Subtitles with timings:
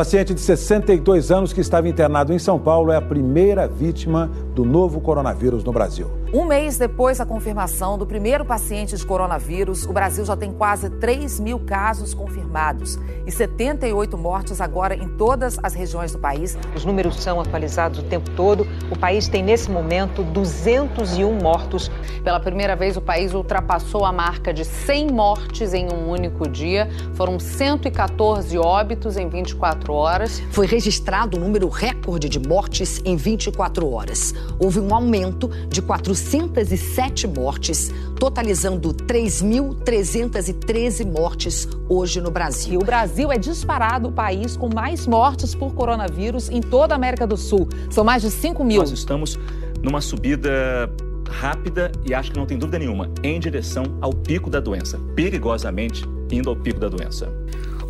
[0.00, 4.64] paciente de 62 anos que estava internado em São Paulo é a primeira vítima do
[4.64, 6.19] novo coronavírus no Brasil.
[6.32, 10.88] Um mês depois da confirmação do primeiro paciente de coronavírus, o Brasil já tem quase
[10.88, 12.96] 3 mil casos confirmados
[13.26, 16.56] e 78 mortes agora em todas as regiões do país.
[16.72, 18.64] Os números são atualizados o tempo todo.
[18.92, 21.90] O país tem, nesse momento, 201 mortos.
[22.22, 26.88] Pela primeira vez, o país ultrapassou a marca de 100 mortes em um único dia.
[27.14, 30.40] Foram 114 óbitos em 24 horas.
[30.52, 34.32] Foi registrado um número recorde de mortes em 24 horas.
[34.60, 42.74] Houve um aumento de 400 407 mortes, totalizando 3.313 mortes hoje no Brasil.
[42.74, 46.96] E o Brasil é disparado o país com mais mortes por coronavírus em toda a
[46.96, 47.68] América do Sul.
[47.90, 48.80] São mais de 5 mil.
[48.80, 49.38] Nós estamos
[49.82, 50.88] numa subida
[51.28, 56.04] rápida e acho que não tem dúvida nenhuma, em direção ao pico da doença, perigosamente
[56.30, 57.32] indo ao pico da doença.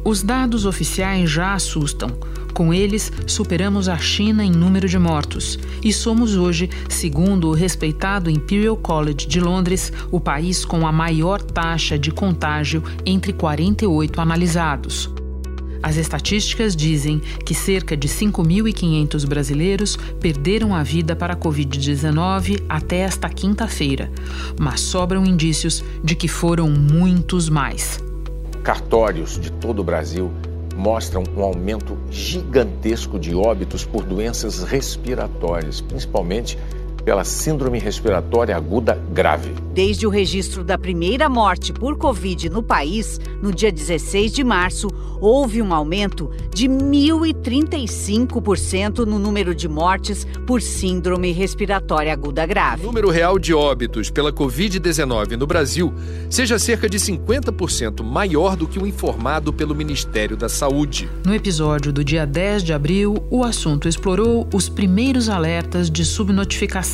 [0.04, 2.10] Os dados oficiais já assustam.
[2.52, 8.28] Com eles, superamos a China em número de mortos e somos hoje, segundo o respeitado
[8.28, 15.10] Imperial College de Londres, o país com a maior taxa de contágio entre 48 analisados.
[15.82, 22.98] As estatísticas dizem que cerca de 5.500 brasileiros perderam a vida para a Covid-19 até
[22.98, 24.10] esta quinta-feira,
[24.60, 27.98] mas sobram indícios de que foram muitos mais.
[28.62, 30.30] Cartórios de todo o Brasil
[30.80, 36.58] mostram um aumento gigantesco de óbitos por doenças respiratórias, principalmente
[37.04, 39.54] pela síndrome respiratória aguda grave.
[39.72, 44.88] Desde o registro da primeira morte por Covid no país, no dia 16 de março,
[45.20, 52.82] houve um aumento de 1.035% no número de mortes por síndrome respiratória aguda grave.
[52.82, 55.94] O número real de óbitos pela Covid-19 no Brasil
[56.28, 61.10] seja cerca de 50% maior do que o informado pelo Ministério da Saúde.
[61.24, 66.89] No episódio do dia 10 de abril, o assunto explorou os primeiros alertas de subnotificação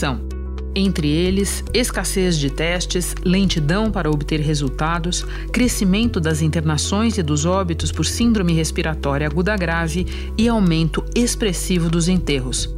[0.74, 7.90] entre eles, escassez de testes, lentidão para obter resultados, crescimento das internações e dos óbitos
[7.90, 10.06] por síndrome respiratória aguda grave
[10.36, 12.74] e aumento expressivo dos enterros.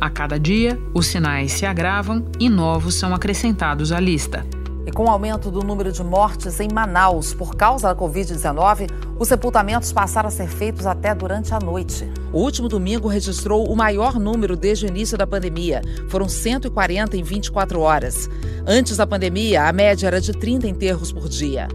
[0.00, 4.44] A cada dia, os sinais se agravam e novos são acrescentados à lista.
[4.88, 8.88] E com o aumento do número de mortes em Manaus por causa da Covid-19,
[9.18, 12.10] os sepultamentos passaram a ser feitos até durante a noite.
[12.32, 15.82] O último domingo registrou o maior número desde o início da pandemia.
[16.08, 18.30] Foram 140 em 24 horas.
[18.66, 21.68] Antes da pandemia, a média era de 30 enterros por dia.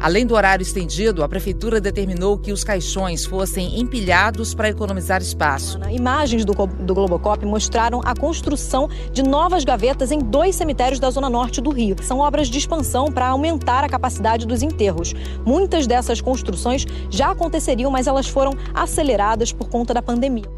[0.00, 5.78] Além do horário estendido, a prefeitura determinou que os caixões fossem empilhados para economizar espaço.
[5.90, 11.28] Imagens do, do Globocop mostraram a construção de novas gavetas em dois cemitérios da zona
[11.28, 11.96] norte do Rio.
[12.00, 15.12] São obras de expansão para aumentar a capacidade dos enterros.
[15.44, 20.48] Muitas dessas construções já aconteceriam, mas elas foram aceleradas por conta da pandemia.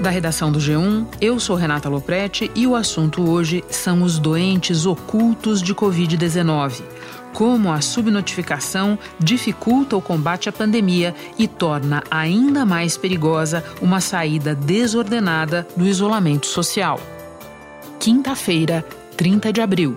[0.00, 4.86] Da redação do G1, eu sou Renata Loprete e o assunto hoje são os doentes
[4.86, 6.82] ocultos de Covid-19.
[7.32, 14.54] Como a subnotificação dificulta o combate à pandemia e torna ainda mais perigosa uma saída
[14.54, 17.00] desordenada do isolamento social.
[17.98, 18.84] Quinta-feira,
[19.16, 19.96] 30 de abril.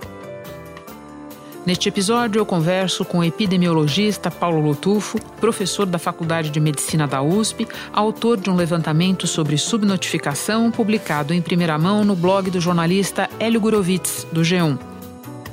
[1.64, 7.22] Neste episódio, eu converso com o epidemiologista Paulo Lotufo, professor da Faculdade de Medicina da
[7.22, 13.30] USP, autor de um levantamento sobre subnotificação publicado em primeira mão no blog do jornalista
[13.38, 14.76] Hélio Gurovitz, do G1.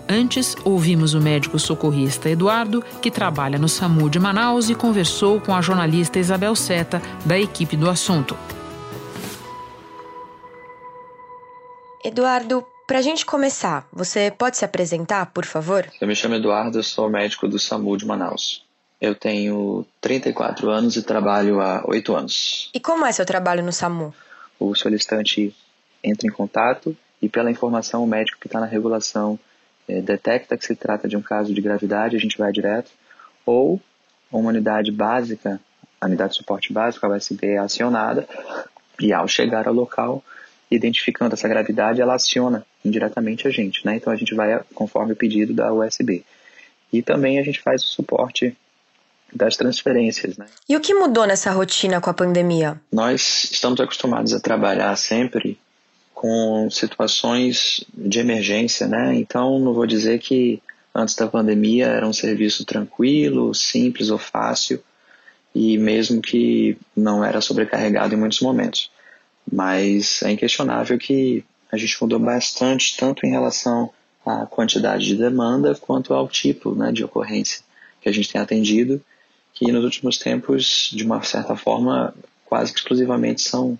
[0.09, 5.53] Antes, ouvimos o médico socorrista Eduardo, que trabalha no SAMU de Manaus e conversou com
[5.53, 8.35] a jornalista Isabel Seta, da equipe do assunto.
[12.03, 15.85] Eduardo, para a gente começar, você pode se apresentar, por favor?
[16.01, 18.65] Eu me chamo Eduardo, sou médico do SAMU de Manaus.
[18.99, 22.71] Eu tenho 34 anos e trabalho há 8 anos.
[22.73, 24.11] E como é seu trabalho no SAMU?
[24.59, 25.55] O solicitante
[26.03, 29.37] entra em contato e, pela informação, o médico que está na regulação
[29.87, 32.89] é, detecta que se trata de um caso de gravidade, a gente vai direto.
[33.45, 33.79] Ou
[34.31, 35.61] uma unidade básica,
[36.01, 38.27] a unidade de suporte básico, a USB, é acionada
[38.99, 40.23] e, ao chegar ao local,
[40.69, 43.95] identificando essa gravidade, ela aciona indiretamente a gente, né?
[43.95, 46.23] Então a gente vai conforme o pedido da USB.
[46.91, 48.55] E também a gente faz o suporte
[49.33, 50.45] das transferências, né?
[50.67, 52.79] E o que mudou nessa rotina com a pandemia?
[52.91, 55.57] Nós estamos acostumados a trabalhar sempre
[56.13, 59.15] com situações de emergência, né?
[59.15, 60.61] Então não vou dizer que
[60.93, 64.83] antes da pandemia era um serviço tranquilo, simples ou fácil
[65.53, 68.91] e mesmo que não era sobrecarregado em muitos momentos.
[69.51, 73.91] Mas é inquestionável que a gente mudou bastante, tanto em relação
[74.25, 77.61] à quantidade de demanda quanto ao tipo né, de ocorrência.
[78.01, 79.01] que a gente tem atendido,
[79.53, 82.13] que nos últimos tempos, de uma certa forma,
[82.45, 83.77] quase exclusivamente são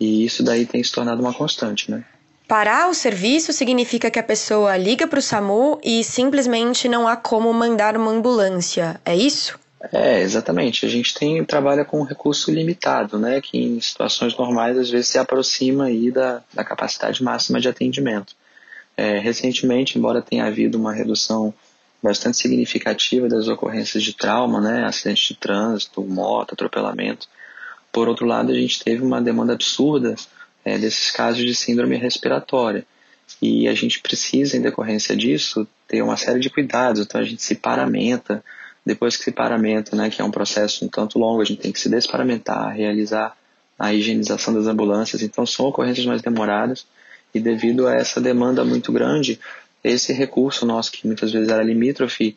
[0.00, 2.04] E isso daí tem se tornado uma constante, né?
[2.48, 7.16] Parar o serviço significa que a pessoa liga para o SAMU e simplesmente não há
[7.16, 9.58] como mandar uma ambulância, é isso?
[9.92, 10.84] É, exatamente.
[10.84, 15.08] A gente tem trabalha com um recurso limitado, né, que em situações normais às vezes
[15.08, 18.34] se aproxima aí da, da capacidade máxima de atendimento.
[19.02, 21.52] É, recentemente, embora tenha havido uma redução
[22.00, 27.26] bastante significativa das ocorrências de trauma, né, acidentes de trânsito, moto, atropelamento,
[27.90, 30.14] por outro lado, a gente teve uma demanda absurda
[30.64, 32.86] é, desses casos de síndrome respiratória.
[33.40, 37.00] E a gente precisa, em decorrência disso, ter uma série de cuidados.
[37.00, 38.40] Então, a gente se paramenta.
[38.86, 41.72] Depois que se paramenta, né, que é um processo um tanto longo, a gente tem
[41.72, 43.36] que se desparamentar, realizar
[43.76, 45.22] a higienização das ambulâncias.
[45.22, 46.86] Então, são ocorrências mais demoradas
[47.34, 49.40] e devido a essa demanda muito grande,
[49.82, 52.36] esse recurso nosso, que muitas vezes era limítrofe,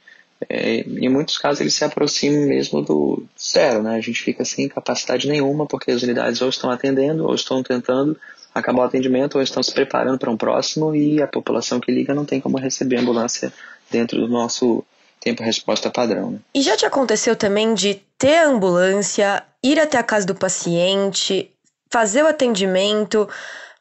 [0.50, 3.96] é, em muitos casos ele se aproxima mesmo do zero, né?
[3.96, 8.18] A gente fica sem capacidade nenhuma porque as unidades ou estão atendendo ou estão tentando
[8.54, 12.14] acabar o atendimento ou estão se preparando para um próximo e a população que liga
[12.14, 13.52] não tem como receber ambulância
[13.90, 14.84] dentro do nosso
[15.20, 16.32] tempo-resposta padrão.
[16.32, 16.40] Né?
[16.54, 21.50] E já te aconteceu também de ter ambulância, ir até a casa do paciente,
[21.90, 23.28] fazer o atendimento,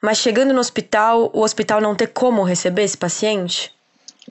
[0.04, 3.72] mas chegando no hospital, o hospital não ter como receber esse paciente?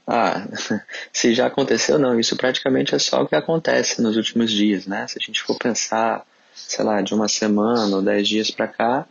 [0.06, 0.48] Ah,
[1.12, 2.20] se já aconteceu, não.
[2.20, 5.08] Isso praticamente é só o que acontece nos últimos dias, né?
[5.08, 9.08] Se a gente for pensar, sei lá, de uma semana ou dez dias para cá,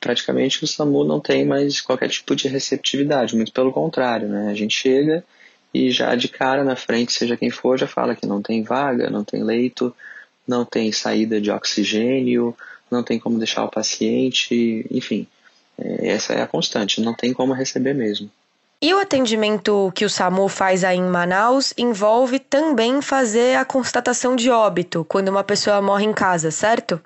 [0.00, 4.48] praticamente o SAMU não tem mais qualquer tipo de receptividade, muito pelo contrário, né?
[4.50, 5.24] A gente chega
[5.74, 9.10] e já de cara na frente, seja quem for, já fala que não tem vaga,
[9.10, 9.94] não tem leito,
[10.46, 12.56] não tem saída de oxigênio,
[12.88, 15.26] não tem como deixar o paciente, enfim.
[15.78, 18.30] É, essa é a constante, não tem como receber mesmo.
[18.80, 24.36] E o atendimento que o SAMU faz aí em Manaus envolve também fazer a constatação
[24.36, 27.00] de óbito quando uma pessoa morre em casa, certo?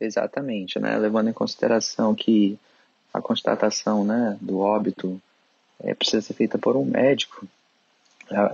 [0.00, 0.98] Exatamente, né?
[0.98, 2.58] Levando em consideração que
[3.12, 5.20] a constatação né, do óbito
[5.80, 7.46] é, precisa ser feita por um médico.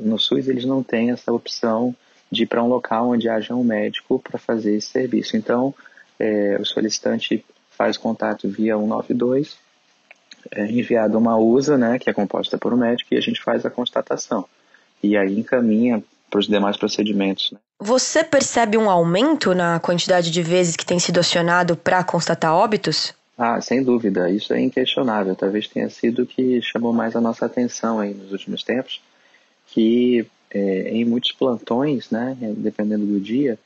[0.01, 1.95] No SUS eles não têm essa opção
[2.31, 5.37] de ir para um local onde haja um médico para fazer esse serviço.
[5.37, 5.75] Então,
[6.19, 7.45] é, o solicitante
[7.81, 9.57] faz contato via 192,
[10.51, 13.65] é enviado uma USA, né, que é composta por um médico, e a gente faz
[13.65, 14.45] a constatação.
[15.03, 17.51] E aí encaminha para os demais procedimentos.
[17.51, 17.59] Né.
[17.79, 23.15] Você percebe um aumento na quantidade de vezes que tem sido acionado para constatar óbitos?
[23.39, 25.35] Ah, sem dúvida, isso é inquestionável.
[25.35, 29.01] Talvez tenha sido o que chamou mais a nossa atenção aí nos últimos tempos,
[29.69, 33.59] que é, em muitos plantões, né, dependendo do dia,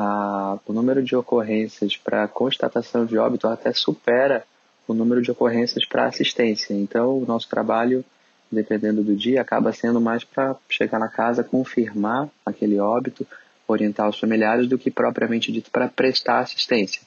[0.00, 4.44] a, o número de ocorrências para constatação de óbito até supera
[4.88, 6.72] o número de ocorrências para assistência.
[6.72, 8.02] Então, o nosso trabalho,
[8.50, 13.26] dependendo do dia, acaba sendo mais para chegar na casa, confirmar aquele óbito,
[13.68, 17.02] orientar os familiares, do que propriamente dito para prestar assistência.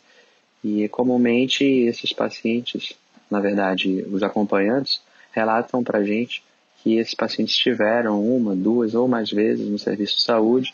[0.63, 2.93] E comumente esses pacientes,
[3.29, 6.43] na verdade, os acompanhantes, relatam para a gente
[6.83, 10.73] que esses pacientes tiveram uma, duas ou mais vezes no serviço de saúde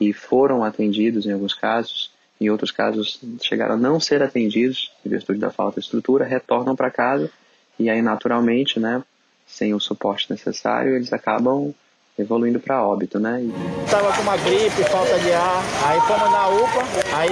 [0.00, 5.10] e foram atendidos em alguns casos, em outros casos chegaram a não ser atendidos em
[5.10, 7.30] virtude da falta de estrutura, retornam para casa
[7.78, 9.02] e aí naturalmente, né,
[9.46, 11.74] sem o suporte necessário, eles acabam
[12.18, 13.42] evoluindo para óbito, né?
[13.42, 13.90] E...
[13.90, 17.30] Tava com uma gripe, falta de ar, aí fomos na UPA, aí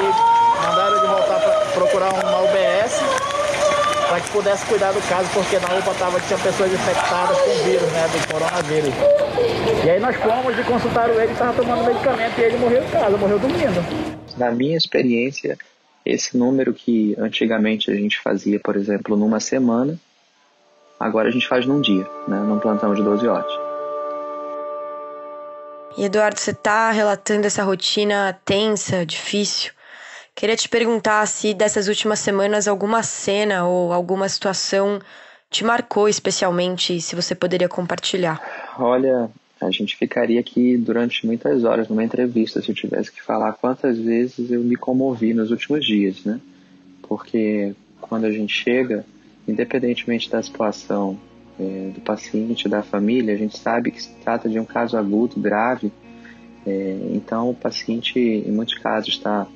[0.67, 3.38] mandaram de voltar para procurar uma UBS
[4.09, 7.93] para que pudesse cuidar do caso, porque na UPA tava, tinha pessoas infectadas com vírus,
[7.93, 8.95] né, do coronavírus.
[9.85, 13.17] E aí nós fomos e consultaram ele, estava tomando medicamento e ele morreu em casa,
[13.17, 14.37] morreu dormindo.
[14.39, 15.59] Na minha experiência,
[16.05, 19.99] esse número que antigamente a gente fazia, por exemplo, numa semana,
[20.99, 23.53] agora a gente faz num dia, né, num plantão de 12 horas.
[25.99, 29.73] E Eduardo, você está relatando essa rotina tensa, difícil.
[30.39, 35.01] Queria te perguntar se dessas últimas semanas alguma cena ou alguma situação
[35.51, 38.41] te marcou especialmente, se você poderia compartilhar.
[38.79, 39.29] Olha,
[39.61, 43.99] a gente ficaria aqui durante muitas horas numa entrevista se eu tivesse que falar quantas
[43.99, 46.41] vezes eu me comovi nos últimos dias, né?
[47.03, 49.05] Porque quando a gente chega,
[49.49, 51.19] independentemente da situação
[51.59, 55.41] é, do paciente, da família, a gente sabe que se trata de um caso agudo,
[55.41, 55.91] grave.
[56.65, 59.49] É, então, o paciente, em muitos casos, está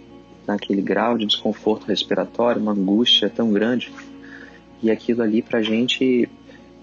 [0.47, 3.93] naquele grau de desconforto respiratório, uma angústia tão grande.
[4.83, 6.29] E aquilo ali, para a gente,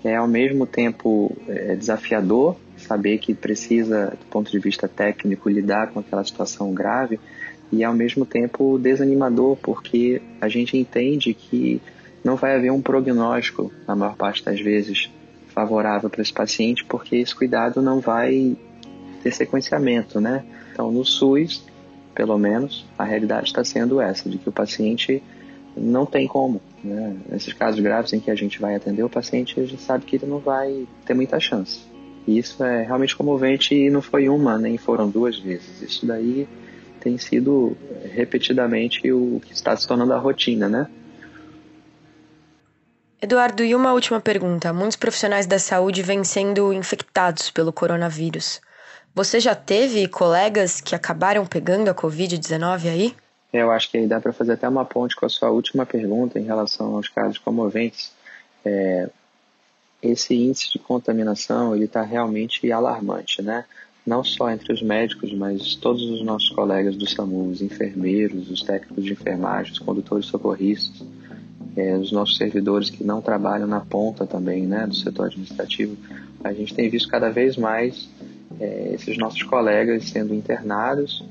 [0.04, 5.92] é ao mesmo tempo é, desafiador, saber que precisa, do ponto de vista técnico, lidar
[5.92, 7.20] com aquela situação grave,
[7.72, 11.82] e ao mesmo tempo desanimador, porque a gente entende que
[12.24, 15.10] não vai haver um prognóstico, na maior parte das vezes,
[15.48, 18.56] favorável para esse paciente, porque esse cuidado não vai
[19.22, 20.44] ter sequenciamento, né?
[20.72, 21.66] Então, no SUS,
[22.20, 25.24] pelo menos, a realidade está sendo essa, de que o paciente
[25.74, 26.62] não tem como.
[26.84, 27.16] Né?
[27.30, 30.18] Nesses casos graves em que a gente vai atender o paciente, a gente sabe que
[30.18, 31.80] ele não vai ter muita chance.
[32.28, 35.82] E isso é realmente comovente e não foi uma, nem foram duas vezes.
[35.82, 36.46] Isso daí
[37.00, 37.78] tem sido
[38.14, 40.88] repetidamente o que está se tornando a rotina, né?
[43.22, 44.74] Eduardo, e uma última pergunta.
[44.74, 48.60] Muitos profissionais da saúde vêm sendo infectados pelo coronavírus.
[49.13, 53.16] Você já teve colegas que acabaram pegando a Covid-19 aí?
[53.51, 56.39] Eu acho que aí dá para fazer até uma ponte com a sua última pergunta
[56.39, 58.12] em relação aos casos comoventes.
[58.63, 59.10] É,
[60.01, 63.66] esse índice de contaminação ele está realmente alarmante, né?
[64.06, 68.62] Não só entre os médicos, mas todos os nossos colegas do SAMU, os enfermeiros, os
[68.62, 71.06] técnicos de enfermagem, os condutores socorristas,
[71.75, 75.98] é, os nossos servidores que não trabalham na ponta também, né, do setor administrativo,
[76.44, 78.10] a gente tem visto cada vez mais
[78.60, 81.24] é, esses nossos colegas sendo internados,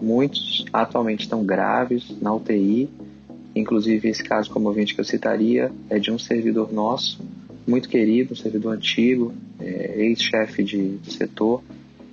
[0.00, 2.88] muitos atualmente estão graves na UTI,
[3.54, 7.20] inclusive esse caso comovente que eu citaria é de um servidor nosso,
[7.66, 11.62] muito querido, um servidor antigo, é, ex-chefe de, de setor,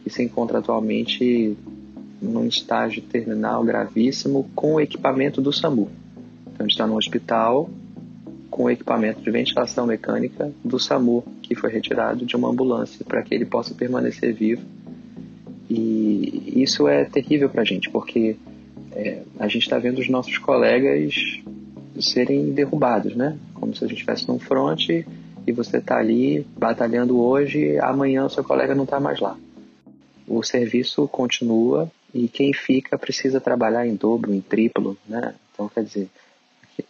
[0.04, 1.56] que se encontra atualmente
[2.22, 5.90] num estágio terminal gravíssimo com o equipamento do SAMU.
[6.42, 7.70] Então, a gente está no hospital
[8.56, 13.22] com o equipamento de ventilação mecânica do SAMU, que foi retirado de uma ambulância para
[13.22, 14.62] que ele possa permanecer vivo.
[15.70, 18.38] E isso é terrível para a gente, porque
[18.94, 21.14] é, a gente está vendo os nossos colegas
[22.00, 23.38] serem derrubados, né?
[23.56, 25.06] Como se a gente estivesse num fronte
[25.46, 29.38] e você está ali batalhando hoje, amanhã o seu colega não está mais lá.
[30.26, 35.36] O serviço continua e quem fica precisa trabalhar em dobro, em triplo, né?
[35.52, 36.08] Então, quer dizer,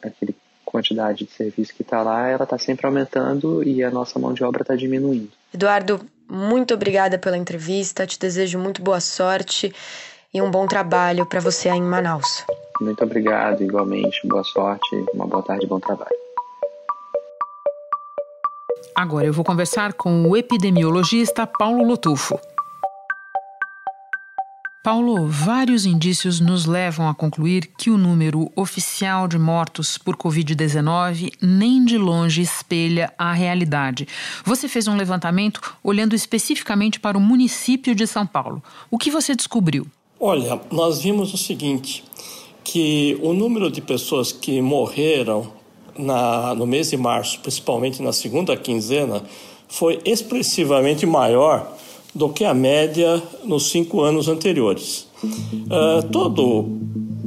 [0.03, 0.35] aquele
[0.75, 4.43] quantidade de serviço que está lá, ela está sempre aumentando e a nossa mão de
[4.43, 5.31] obra está diminuindo.
[5.53, 8.05] Eduardo, muito obrigada pela entrevista.
[8.05, 9.73] Te desejo muito boa sorte
[10.33, 12.43] e um bom trabalho para você aí em Manaus.
[12.81, 14.27] Muito obrigado, igualmente.
[14.27, 16.15] Boa sorte, uma boa tarde, bom trabalho.
[18.93, 22.37] Agora eu vou conversar com o epidemiologista Paulo Lotufo.
[24.85, 31.31] Paulo, vários indícios nos levam a concluir que o número oficial de mortos por Covid-19
[31.41, 34.07] nem de longe espelha a realidade.
[34.45, 38.61] Você fez um levantamento olhando especificamente para o município de São Paulo.
[38.91, 39.87] O que você descobriu?
[40.19, 42.03] Olha, nós vimos o seguinte:
[42.63, 45.51] que o número de pessoas que morreram
[45.97, 49.23] na, no mês de março, principalmente na segunda quinzena,
[49.67, 51.75] foi expressivamente maior
[52.15, 55.05] do que a média nos cinco anos anteriores.
[55.21, 56.79] Uh, todo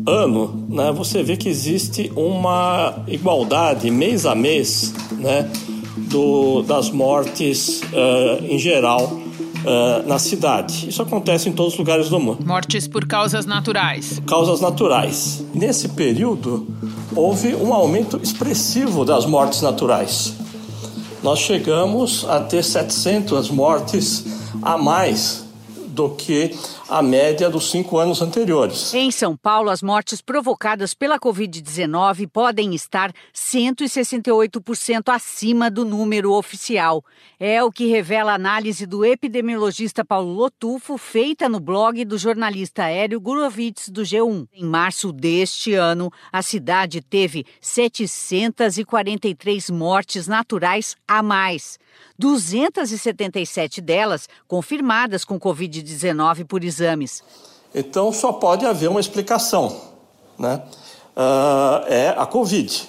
[0.07, 5.51] ano, né, você vê que existe uma igualdade mês a mês, né,
[6.09, 10.89] do, das mortes uh, em geral uh, na cidade.
[10.89, 12.47] Isso acontece em todos os lugares do mundo.
[12.47, 14.23] Mortes por causas naturais.
[14.27, 15.45] Causas naturais.
[15.53, 16.67] Nesse período,
[17.15, 20.33] houve um aumento expressivo das mortes naturais.
[21.23, 24.25] Nós chegamos a ter 700 mortes
[24.69, 25.47] a mais
[25.87, 26.55] do que
[26.89, 28.95] a média dos cinco anos anteriores.
[28.95, 37.05] Em São Paulo, as mortes provocadas pela Covid-19 podem estar 168% acima do número oficial.
[37.39, 42.89] É o que revela a análise do epidemiologista Paulo Lotufo, feita no blog do jornalista
[42.89, 44.49] Hélio Gurovitz, do G1.
[44.55, 51.79] Em março deste ano, a cidade teve 743 mortes naturais a mais.
[52.19, 57.23] 277 delas confirmadas com Covid-19 por exames.
[57.75, 59.77] Então, só pode haver uma explicação,
[60.39, 60.63] né?
[61.17, 62.89] Uh, é a Covid.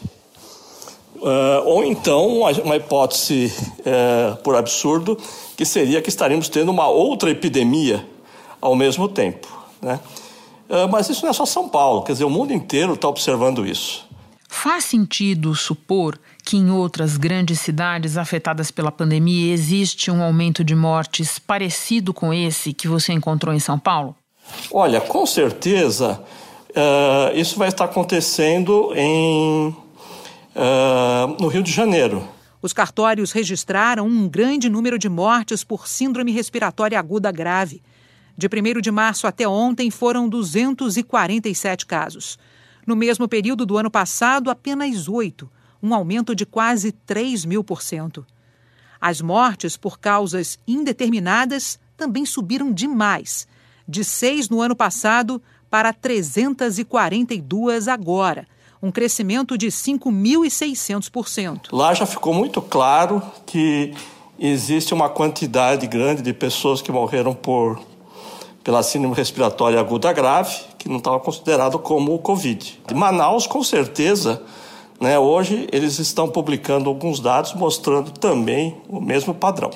[1.15, 5.17] Uh, ou então uma hipótese uh, por absurdo
[5.57, 8.07] que seria que estaríamos tendo uma outra epidemia
[8.61, 9.47] ao mesmo tempo,
[9.81, 9.99] né?
[10.69, 13.65] Uh, mas isso não é só São Paulo, quer dizer, o mundo inteiro está observando
[13.65, 14.07] isso.
[14.51, 20.75] Faz sentido supor que em outras grandes cidades afetadas pela pandemia existe um aumento de
[20.75, 24.15] mortes parecido com esse que você encontrou em São Paulo?
[24.73, 26.19] Olha, com certeza
[26.71, 29.67] uh, isso vai estar acontecendo em,
[30.55, 32.27] uh, no Rio de Janeiro.
[32.59, 37.83] Os cartórios registraram um grande número de mortes por síndrome respiratória aguda grave.
[38.35, 42.37] De 1 de março até ontem foram 247 casos.
[42.89, 45.47] No mesmo período do ano passado, apenas oito
[45.79, 48.25] um aumento de quase 3 mil por cento.
[48.99, 53.47] As mortes por causas indeterminadas também subiram demais,
[53.87, 58.47] de 6 no ano passado para 342 agora,
[58.81, 61.67] um crescimento de 5.600%.
[61.71, 63.93] Lá já ficou muito claro que
[64.39, 67.79] existe uma quantidade grande de pessoas que morreram por
[68.63, 72.79] pela síndrome respiratória aguda grave, que não estava considerado como o Covid.
[72.87, 74.41] De Manaus, com certeza,
[74.99, 75.19] né?
[75.19, 79.69] Hoje, eles estão publicando alguns dados mostrando também o mesmo padrão.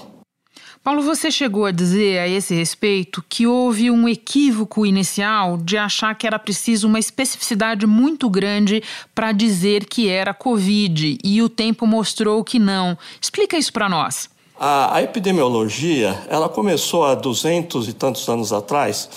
[0.84, 6.14] Paulo, você chegou a dizer a esse respeito que houve um equívoco inicial de achar
[6.14, 8.84] que era preciso uma especificidade muito grande
[9.16, 12.98] para dizer que era Covid e o tempo mostrou que não.
[13.22, 14.30] Explica isso para nós.
[14.60, 19.10] A, a, epidemiologia ela começou há duzentos e tantos anos atrás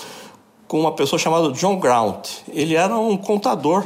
[0.67, 2.29] com uma pessoa chamada John Grant.
[2.53, 3.85] Ele era um contador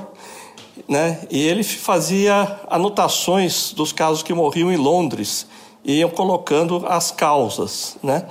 [0.88, 1.20] né?
[1.30, 5.46] E ele fazia anotações dos casos que morriam em Londres
[5.84, 8.26] e iam colocando as causas, né?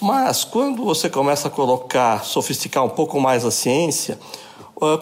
[0.00, 4.18] Mas quando você começa a colocar, sofisticar um pouco mais a ciência,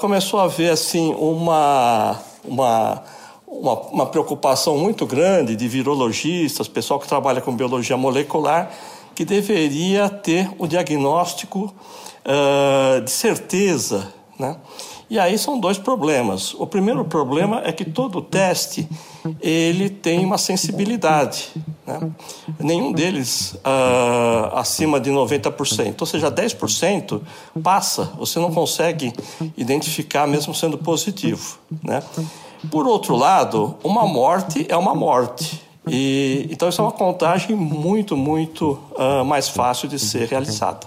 [0.01, 3.03] começou a haver assim uma, uma,
[3.47, 8.71] uma, uma preocupação muito grande de virologistas, pessoal que trabalha com biologia molecular,
[9.17, 11.75] que deveria ter o diagnóstico
[12.25, 14.57] uh, de certeza, né?
[15.09, 16.53] E aí são dois problemas.
[16.55, 18.89] O primeiro problema é que todo teste
[19.41, 21.49] ele tem uma sensibilidade.
[21.87, 22.11] Né?
[22.59, 25.95] Nenhum deles uh, acima de 90%.
[26.01, 27.21] Ou seja, 10%
[27.63, 29.13] passa, você não consegue
[29.57, 31.59] identificar mesmo sendo positivo.
[31.85, 32.03] Né?
[32.69, 35.66] Por outro lado, uma morte é uma morte.
[35.89, 40.87] E, então, isso é uma contagem muito, muito uh, mais fácil de ser realizada.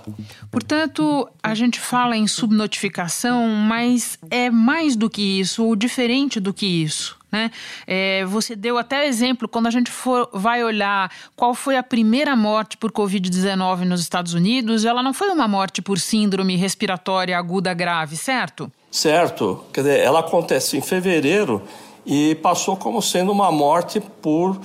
[0.52, 6.54] Portanto, a gente fala em subnotificação, mas é mais do que isso, ou diferente do
[6.54, 7.18] que isso.
[7.32, 7.52] Né?
[7.86, 12.36] É, você deu até exemplo, quando a gente for, vai olhar qual foi a primeira
[12.36, 17.74] morte por Covid-19 nos Estados Unidos, ela não foi uma morte por síndrome respiratória aguda
[17.74, 18.72] grave, certo?
[18.92, 19.64] Certo.
[19.72, 21.62] Quer dizer, ela acontece em fevereiro
[22.06, 24.60] e passou como sendo uma morte por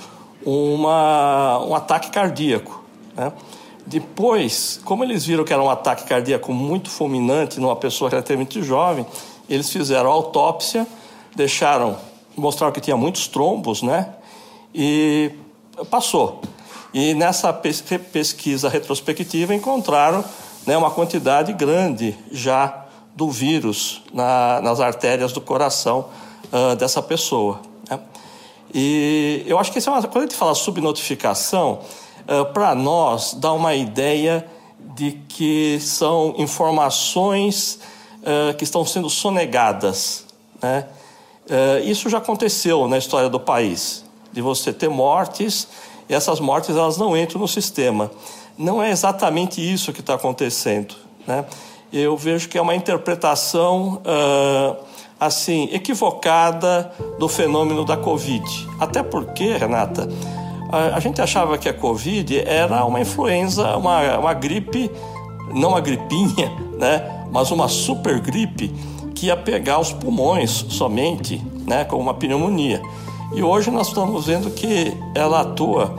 [0.45, 2.83] uma, um ataque cardíaco.
[3.15, 3.31] Né?
[3.85, 9.05] Depois, como eles viram que era um ataque cardíaco muito fulminante numa pessoa relativamente jovem,
[9.49, 10.87] eles fizeram autópsia,
[11.35, 11.97] deixaram,
[12.35, 14.09] mostraram que tinha muitos trombos, né?
[14.73, 15.31] E
[15.89, 16.41] passou.
[16.93, 20.23] E nessa pesquisa retrospectiva encontraram
[20.65, 26.07] né, uma quantidade grande já do vírus na, nas artérias do coração
[26.51, 27.59] uh, dessa pessoa.
[28.77, 31.79] E eu acho que isso é uma, quando a gente fala subnotificação,
[32.27, 34.45] uh, para nós dá uma ideia
[34.93, 37.79] de que são informações
[38.19, 40.25] uh, que estão sendo sonegadas.
[40.61, 40.85] Né?
[41.45, 45.69] Uh, isso já aconteceu na história do país, de você ter mortes
[46.09, 48.11] e essas mortes elas não entram no sistema.
[48.57, 50.95] Não é exatamente isso que está acontecendo.
[51.25, 51.45] Né?
[51.93, 54.84] Eu vejo que é uma interpretação uh,
[55.19, 58.45] assim equivocada do fenômeno da Covid.
[58.79, 60.09] Até porque, Renata,
[60.71, 64.91] a, a gente achava que a Covid era uma influenza, uma, uma gripe,
[65.53, 67.25] não uma gripinha, né?
[67.31, 68.73] mas uma super gripe
[69.13, 71.85] que ia pegar os pulmões somente, né?
[71.85, 72.81] como uma pneumonia.
[73.33, 75.95] E hoje nós estamos vendo que ela atua,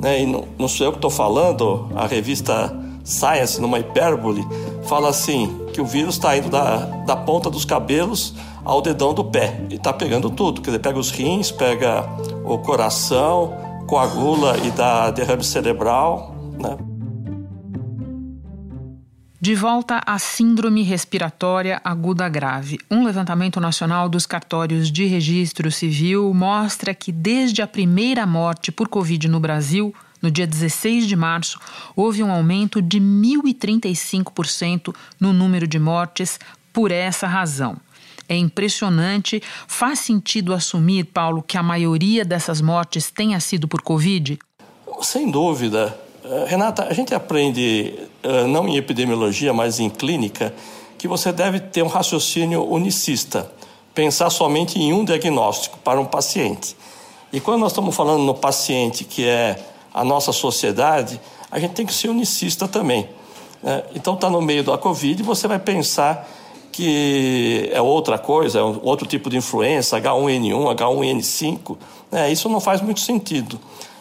[0.00, 0.22] né?
[0.22, 2.74] e não, não sou eu que estou falando, a revista
[3.04, 4.44] Science, numa hipérbole,
[4.82, 8.34] fala assim que o vírus está indo da, da ponta dos cabelos
[8.66, 10.60] ao dedão do pé e está pegando tudo.
[10.60, 12.04] Quer dizer, pega os rins, pega
[12.44, 16.76] o coração, coagula e dá derrame cerebral, né?
[19.40, 22.80] De volta à Síndrome Respiratória Aguda Grave.
[22.90, 28.88] Um levantamento nacional dos cartórios de registro civil mostra que, desde a primeira morte por
[28.88, 31.60] Covid no Brasil, no dia 16 de março,
[31.94, 36.40] houve um aumento de 1.035% no número de mortes
[36.72, 37.76] por essa razão.
[38.28, 39.42] É impressionante.
[39.66, 44.38] Faz sentido assumir, Paulo, que a maioria dessas mortes tenha sido por Covid?
[45.02, 45.96] Sem dúvida.
[46.24, 50.52] Eh, Renata, a gente aprende, eh, não em epidemiologia, mas em clínica,
[50.98, 53.50] que você deve ter um raciocínio unicista,
[53.94, 56.76] pensar somente em um diagnóstico para um paciente.
[57.32, 59.56] E quando nós estamos falando no paciente que é
[59.92, 63.08] a nossa sociedade, a gente tem que ser unicista também.
[63.62, 63.82] Né?
[63.94, 66.28] Então, está no meio da Covid, você vai pensar
[66.76, 71.76] que é outra coisa, é outro tipo de influenza, H1N1, H1N5.
[72.12, 72.30] Né?
[72.30, 73.58] Isso não faz muito sentido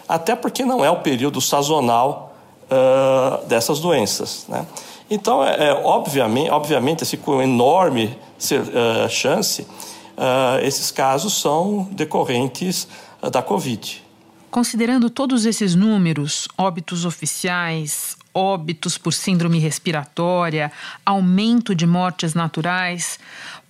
[0.07, 2.35] até porque não é o período sazonal
[2.65, 4.45] uh, dessas doenças.
[4.47, 4.65] Né?
[5.09, 12.88] Então, é, é, obviamente, obviamente, assim, com enorme uh, chance, uh, esses casos são decorrentes
[13.31, 14.03] da Covid.
[14.51, 20.71] Considerando todos esses números, óbitos oficiais, óbitos por síndrome respiratória,
[21.06, 23.17] aumento de mortes naturais,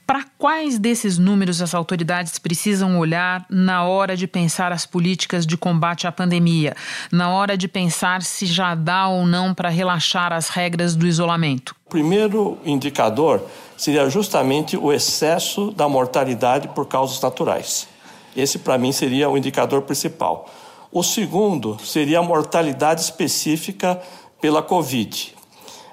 [0.08, 5.58] para quais desses números as autoridades precisam olhar na hora de pensar as políticas de
[5.58, 6.76] combate à pandemia,
[7.12, 11.76] na hora de pensar se já dá ou não para relaxar as regras do isolamento?
[11.88, 13.44] O primeiro indicador
[13.78, 17.88] seria justamente o excesso da mortalidade por causas naturais.
[18.36, 20.50] Esse, para mim, seria o indicador principal.
[20.92, 24.00] O segundo seria a mortalidade específica
[24.46, 25.36] pela Covid.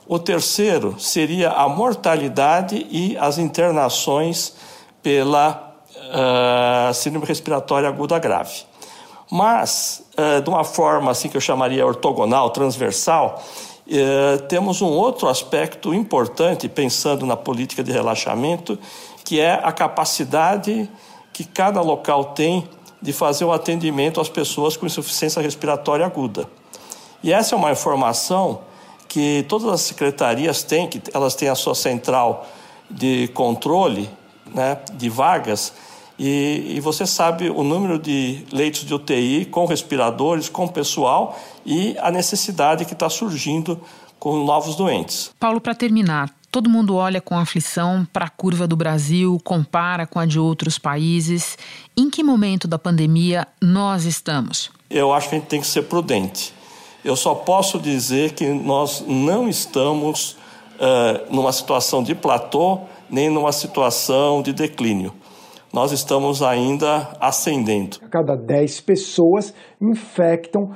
[0.07, 4.53] O terceiro seria a mortalidade e as internações
[5.03, 8.65] pela uh, síndrome respiratória aguda grave.
[9.31, 13.43] Mas, uh, de uma forma assim que eu chamaria ortogonal, transversal,
[13.87, 18.79] uh, temos um outro aspecto importante, pensando na política de relaxamento,
[19.25, 20.91] que é a capacidade
[21.33, 22.69] que cada local tem
[23.01, 26.47] de fazer o atendimento às pessoas com insuficiência respiratória aguda.
[27.23, 28.61] E essa é uma informação
[29.09, 32.47] que todas as secretarias têm, que elas têm a sua central
[32.91, 34.09] de controle
[34.47, 35.73] né, de vagas,
[36.19, 41.97] e, e, você sabe o número de leitos de UTI com respiradores, com pessoal e
[41.99, 43.81] a necessidade que está surgindo
[44.19, 45.33] com novos doentes.
[45.41, 50.21] Paulo, para terminar, todo mundo olha com aflição para a curva do Brasil, compara com
[50.21, 51.59] a de outros países.
[51.97, 54.71] Em que momento da pandemia nós estamos?
[54.89, 56.55] Eu acho que a gente tem que ser prudente.
[57.05, 60.33] Eu só posso dizer que nós não estamos
[60.79, 62.79] uh, numa situação de platô,
[63.11, 65.13] nem numa situação de declínio.
[65.73, 67.99] Nós estamos ainda ascendendo.
[68.03, 70.71] A cada 10 pessoas infectam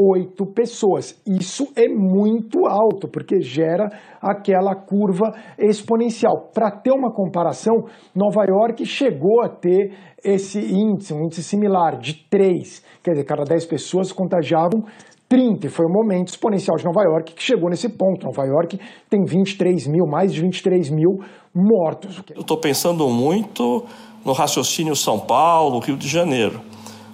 [0.00, 1.20] 28 pessoas.
[1.26, 3.88] Isso é muito alto, porque gera
[4.20, 6.50] aquela curva exponencial.
[6.54, 7.84] Para ter uma comparação,
[8.14, 9.92] Nova York chegou a ter
[10.24, 12.82] esse índice, um índice similar, de 3.
[13.02, 14.84] Quer dizer, cada 10 pessoas contagiavam
[15.28, 18.26] 30, e foi o momento exponencial de Nova York que chegou nesse ponto.
[18.26, 21.20] Nova York tem 23 mil, mais de 23 mil
[21.54, 22.20] mortos.
[22.34, 23.84] Eu estou pensando muito
[24.24, 26.60] no raciocínio São Paulo, Rio de Janeiro.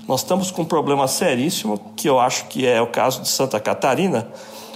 [0.09, 3.59] Nós estamos com um problema seríssimo, que eu acho que é o caso de Santa
[3.59, 4.29] Catarina,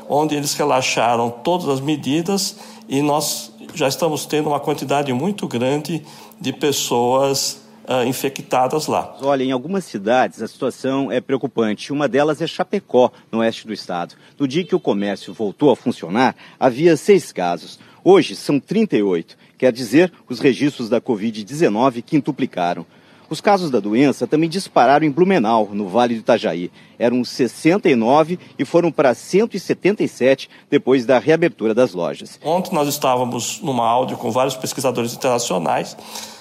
[0.08, 2.56] onde eles relaxaram todas as medidas
[2.88, 6.02] e nós já estamos tendo uma quantidade muito grande
[6.40, 9.16] de pessoas uh, infectadas lá.
[9.22, 11.92] Olha, em algumas cidades a situação é preocupante.
[11.92, 14.16] Uma delas é Chapecó, no oeste do estado.
[14.36, 17.78] No dia que o comércio voltou a funcionar, havia seis casos.
[18.02, 19.36] Hoje são 38.
[19.56, 22.84] Quer dizer, os registros da Covid-19 quintuplicaram.
[23.30, 26.68] Os casos da doença também dispararam em Blumenau, no Vale do Itajaí.
[26.98, 32.40] Eram 69 e foram para 177 depois da reabertura das lojas.
[32.42, 35.96] Ontem nós estávamos numa áudio com vários pesquisadores internacionais,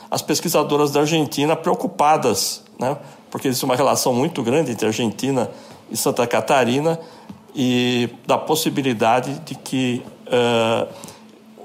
[0.09, 2.97] as pesquisadoras da Argentina preocupadas, né,
[3.29, 5.47] porque existe uma relação muito grande entre Argentina
[5.91, 6.99] e Santa Catarina
[7.55, 10.91] e da possibilidade de que uh,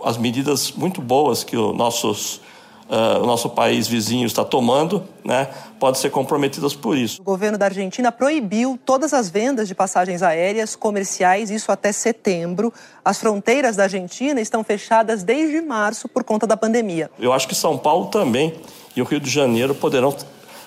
[0.04, 2.42] as medidas muito boas que os nossos
[2.88, 7.20] uh, o nosso país vizinho está tomando, né, pode ser comprometidas por isso.
[7.20, 12.72] O governo da Argentina proibiu todas as vendas de passagens aéreas comerciais, isso até setembro.
[13.04, 17.10] As fronteiras da Argentina estão fechadas desde março por conta da pandemia.
[17.18, 18.54] Eu acho que São Paulo também
[18.96, 20.14] e o Rio de Janeiro poderão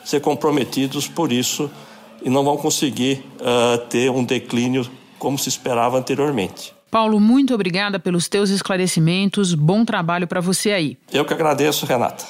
[0.03, 1.69] ser comprometidos por isso
[2.21, 6.76] e não vão conseguir uh, ter um declínio como se esperava anteriormente.
[6.89, 9.53] Paulo, muito obrigada pelos teus esclarecimentos.
[9.53, 10.97] Bom trabalho para você aí.
[11.11, 12.25] Eu que agradeço, Renata.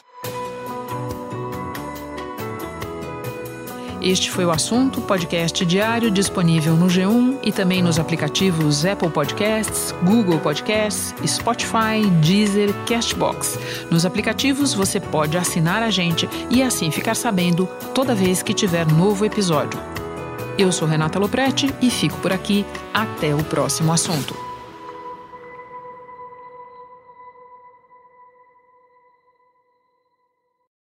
[4.01, 9.93] Este foi o assunto, podcast diário disponível no G1 e também nos aplicativos Apple Podcasts,
[10.03, 13.59] Google Podcasts, Spotify, Deezer, Castbox.
[13.89, 18.85] Nos aplicativos você pode assinar a gente e assim ficar sabendo toda vez que tiver
[18.85, 19.79] novo episódio.
[20.57, 22.65] Eu sou Renata Loprete e fico por aqui.
[22.93, 24.46] Até o próximo assunto.